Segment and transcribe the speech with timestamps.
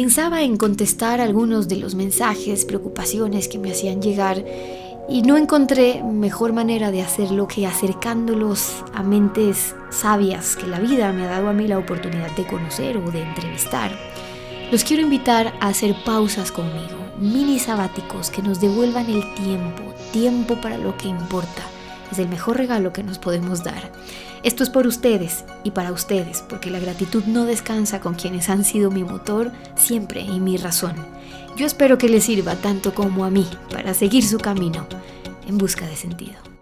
[0.00, 4.44] Pensaba en contestar algunos de los mensajes, preocupaciones que me hacían llegar
[5.08, 11.12] y no encontré mejor manera de hacerlo que acercándolos a mentes sabias que la vida
[11.12, 13.90] me ha dado a mí la oportunidad de conocer o de entrevistar.
[14.70, 20.54] Los quiero invitar a hacer pausas conmigo, mini sabáticos que nos devuelvan el tiempo, tiempo
[20.60, 21.64] para lo que importa.
[22.10, 23.92] Es el mejor regalo que nos podemos dar.
[24.42, 28.64] Esto es por ustedes y para ustedes, porque la gratitud no descansa con quienes han
[28.64, 30.94] sido mi motor siempre y mi razón.
[31.56, 34.86] Yo espero que les sirva tanto como a mí para seguir su camino
[35.46, 36.57] en busca de sentido.